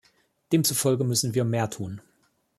[0.51, 2.01] Demzufolge müssen wir mehr tun.